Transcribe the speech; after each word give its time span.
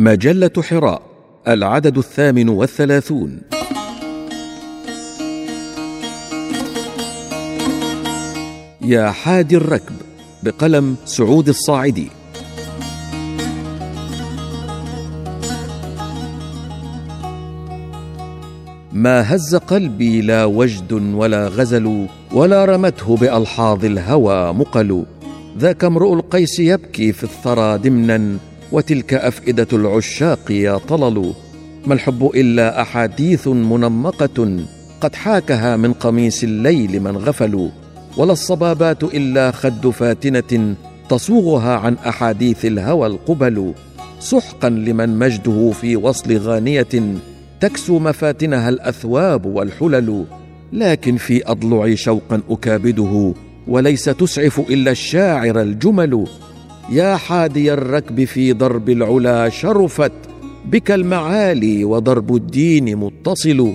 مجلة 0.00 0.50
حراء 0.62 1.02
العدد 1.48 1.98
الثامن 1.98 2.48
والثلاثون. 2.48 3.40
يا 8.80 9.10
حادي 9.10 9.56
الركب 9.56 9.94
بقلم 10.42 10.96
سعود 11.04 11.48
الصاعدي. 11.48 12.10
ما 18.92 19.34
هز 19.34 19.56
قلبي 19.56 20.20
لا 20.20 20.44
وجد 20.44 20.92
ولا 20.92 21.48
غزل 21.48 22.06
ولا 22.32 22.64
رمته 22.64 23.16
بألحاظ 23.16 23.84
الهوى 23.84 24.52
مقل. 24.52 25.04
ذاك 25.58 25.84
امرؤ 25.84 26.14
القيس 26.14 26.60
يبكي 26.60 27.12
في 27.12 27.24
الثرى 27.24 27.78
دمنا 27.78 28.36
وتلك 28.72 29.14
أفئدة 29.14 29.66
العشاق 29.72 30.50
يا 30.50 30.78
طلل. 30.78 31.32
ما 31.86 31.94
الحب 31.94 32.30
إلا 32.34 32.82
أحاديث 32.82 33.48
منمقة 33.48 34.58
قد 35.00 35.14
حاكها 35.14 35.76
من 35.76 35.92
قميص 35.92 36.42
الليل 36.42 37.00
من 37.00 37.16
غفلوا 37.16 37.68
ولا 38.16 38.32
الصبابات 38.32 39.04
إلا 39.04 39.50
خد 39.50 39.90
فاتنة 39.90 40.74
تصوغها 41.08 41.76
عن 41.76 41.94
أحاديث 41.94 42.64
الهوى 42.64 43.06
القبل. 43.06 43.74
سحقا 44.20 44.68
لمن 44.68 45.18
مجده 45.18 45.70
في 45.70 45.96
وصل 45.96 46.36
غانية 46.36 47.16
تكسو 47.60 47.98
مفاتنها 47.98 48.68
الأثواب 48.68 49.46
والحلل. 49.46 50.24
لكن 50.72 51.16
في 51.16 51.50
اضلعي 51.50 51.96
شوقا 51.96 52.40
أكابده 52.50 53.34
وليس 53.68 54.04
تسعف 54.04 54.60
إلا 54.70 54.90
الشاعر 54.90 55.60
الجمل. 55.60 56.26
يا 56.90 57.16
حادي 57.16 57.72
الركب 57.72 58.24
في 58.24 58.52
درب 58.52 58.90
العلا 58.90 59.48
شرفت 59.48 60.12
بك 60.64 60.90
المعالي 60.90 61.84
وضرب 61.84 62.36
الدين 62.36 62.96
متصل. 62.96 63.72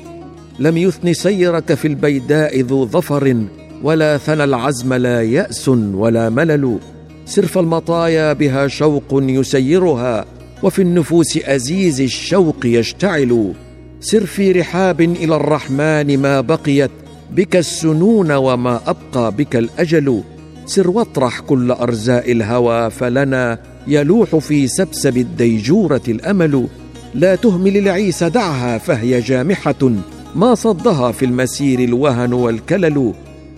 لم 0.60 0.78
يثن 0.78 1.14
سيرك 1.14 1.74
في 1.74 1.88
البيداء 1.88 2.62
ذو 2.62 2.86
ظفر 2.86 3.46
ولا 3.84 4.18
ثنى 4.18 4.44
العزم 4.44 4.94
لا 4.94 5.22
يأس 5.22 5.70
ولا 5.70 6.30
ملل. 6.30 6.80
سرف 7.26 7.58
المطايا 7.58 8.34
بها 8.34 8.68
شوق 8.68 9.04
يسيرها 9.12 10.26
وفي 10.64 10.82
النفوس 10.82 11.38
أزيز 11.38 12.02
الشوق 12.02 12.66
يشتعل. 12.66 13.54
سر 14.00 14.26
في 14.26 14.52
رحاب 14.52 15.02
إلى 15.02 15.36
الرحمن 15.36 16.18
ما 16.18 16.42
بقيت 16.42 16.92
بك 17.32 17.56
السنون 17.56 18.32
وما 18.32 18.80
أبقى 18.88 19.32
بك 19.32 19.56
الأجل. 19.56 20.24
سر 20.66 20.90
واطرح 20.90 21.40
كل 21.40 21.72
أرزاء 21.72 22.32
الهوى 22.32 22.90
فلنا 22.90 23.60
يلوح 23.88 24.36
في 24.36 24.68
سبسب 24.68 25.18
الديجورة 25.18 26.02
الأمل. 26.08 26.68
لا 27.16 27.36
تهمل 27.36 27.78
العيس 27.78 28.24
دعها 28.24 28.78
فهي 28.78 29.20
جامحة. 29.20 29.92
ما 30.36 30.56
صدها 30.56 31.12
في 31.12 31.26
المسير 31.26 31.80
الوهن 31.80 32.34
والكلل. 32.34 33.14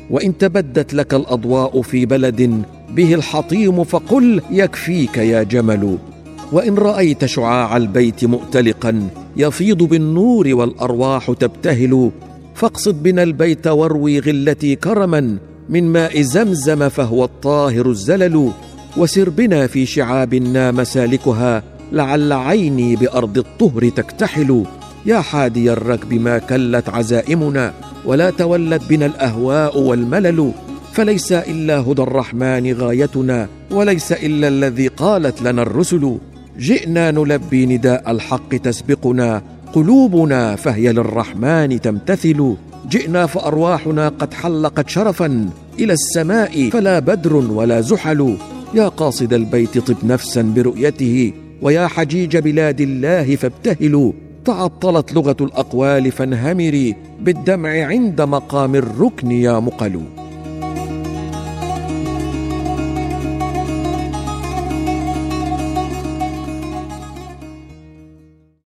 وإن 0.10 0.38
تبدت 0.38 0.94
لك 0.94 1.14
الأضواء 1.14 1.82
في 1.82 2.06
بلد 2.06 2.64
به 2.96 3.14
الحطيم 3.14 3.84
فقل 3.84 4.42
يكفيك 4.52 5.18
يا 5.18 5.44
جمل. 5.44 5.98
وإن 6.52 6.76
رأيت 6.76 7.26
شعاع 7.26 7.78
البيت 7.78 8.26
مؤتلقا 8.26 9.10
يفيض 9.38 9.84
بالنور 9.84 10.48
والأرواح 10.48 11.32
تبتهل. 11.32 12.12
فاقصد 12.56 13.04
بنا 13.04 13.24
البيت 13.24 13.68
واروي 13.68 14.20
غلتي 14.20 14.76
كرما. 14.76 15.38
من 15.70 15.84
ماء 15.84 16.22
زمزم 16.22 16.90
فهو 16.90 17.24
الطاهر 17.24 17.90
الزلل 17.90 18.52
وسر 18.98 19.30
بنا 19.30 19.68
في 19.68 19.86
شعابنا 19.86 20.72
مسالكها 20.72 21.64
لعل 21.92 22.34
عيني 22.34 22.96
بأرض 22.96 23.38
الطهر 23.38 23.90
تكتحل. 23.90 24.64
يا 25.06 25.20
حادي 25.22 25.72
الركب 25.74 26.14
ما 26.14 26.38
كلت 26.38 26.90
عزائمنا 26.90 27.74
ولا 28.06 28.30
تولت 28.30 28.90
بنا 28.90 29.06
الأهواء 29.06 29.80
والملل. 29.80 30.52
فليس 30.94 31.32
إلا 31.32 31.80
هدى 31.80 32.02
الرحمن 32.02 32.74
غايتنا 32.74 33.48
وليس 33.72 34.12
إلا 34.12 34.48
الذي 34.48 34.88
قالت 34.88 35.42
لنا 35.42 35.62
الرسل. 35.62 36.18
جئنا 36.60 37.12
نلبي 37.12 37.66
نداء 37.66 38.12
الحق 38.12 38.56
تسبقنا 38.56 39.42
قلوبنا 39.76 40.56
فهي 40.56 40.92
للرحمن 40.94 41.82
تمتثل. 41.82 42.56
جئنا 42.90 43.26
فأرواحنا 43.26 44.10
قد 44.10 44.34
حلقت 44.34 44.90
شرفا 44.90 45.50
إلى 45.80 45.94
السماء 45.94 46.70
فلا 46.70 47.00
بدر 47.00 47.36
ولا 47.36 47.82
زحل. 47.82 48.38
يا 48.74 48.88
قاصد 48.88 49.34
البيت 49.34 49.78
طب 49.78 49.96
نفسا 50.04 50.42
برؤيته 50.42 51.34
ويا 51.62 51.88
حجيج 51.88 52.38
بلاد 52.38 52.82
الله 52.82 53.36
فابتهلوا 53.36 54.12
تعطلت 54.46 55.14
لغة 55.14 55.38
الأقوال 55.42 56.12
فانهمري 56.12 56.96
بالدمع 57.22 57.86
عند 57.86 58.22
مقام 58.22 58.76
الركن 58.76 59.32
يا 59.32 59.60
مقل. 59.60 60.02